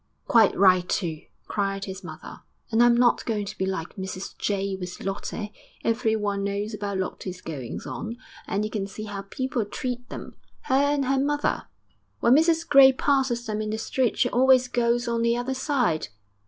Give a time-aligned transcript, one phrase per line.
[0.27, 2.41] 'Quite right too!' cried his mother.
[2.71, 5.53] 'And I'm not going to be like Mrs Jay with Lottie.
[5.83, 8.17] Everyone knows about Lottie's goings on,
[8.47, 11.67] and you can see how people treat them her and her mother.
[12.19, 16.07] When Mrs Gray passes them in the street she always goes on the other side.